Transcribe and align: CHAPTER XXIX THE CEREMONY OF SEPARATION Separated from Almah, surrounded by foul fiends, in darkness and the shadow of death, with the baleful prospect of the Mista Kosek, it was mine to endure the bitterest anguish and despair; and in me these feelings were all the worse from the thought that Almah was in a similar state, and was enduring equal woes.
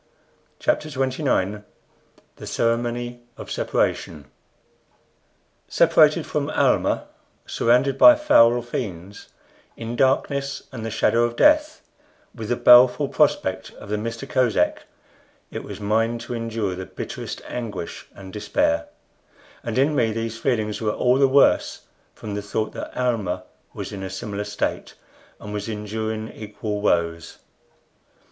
CHAPTER 0.57 0.89
XXIX 0.89 1.63
THE 2.37 2.47
CEREMONY 2.47 3.21
OF 3.37 3.51
SEPARATION 3.51 4.25
Separated 5.67 6.25
from 6.25 6.49
Almah, 6.49 7.07
surrounded 7.45 7.99
by 7.99 8.15
foul 8.15 8.59
fiends, 8.63 9.29
in 9.77 9.95
darkness 9.95 10.63
and 10.71 10.83
the 10.83 10.89
shadow 10.89 11.23
of 11.23 11.35
death, 11.35 11.83
with 12.33 12.49
the 12.49 12.55
baleful 12.55 13.09
prospect 13.09 13.69
of 13.73 13.89
the 13.89 13.97
Mista 13.99 14.25
Kosek, 14.25 14.87
it 15.51 15.63
was 15.63 15.79
mine 15.79 16.17
to 16.17 16.33
endure 16.33 16.73
the 16.73 16.87
bitterest 16.87 17.43
anguish 17.47 18.07
and 18.15 18.33
despair; 18.33 18.87
and 19.63 19.77
in 19.77 19.93
me 19.95 20.11
these 20.11 20.39
feelings 20.39 20.81
were 20.81 20.89
all 20.91 21.19
the 21.19 21.27
worse 21.27 21.81
from 22.15 22.33
the 22.33 22.41
thought 22.41 22.73
that 22.73 22.91
Almah 22.97 23.43
was 23.75 23.91
in 23.91 24.01
a 24.01 24.09
similar 24.09 24.45
state, 24.45 24.95
and 25.39 25.53
was 25.53 25.69
enduring 25.69 26.31
equal 26.33 26.81
woes. 26.81 27.37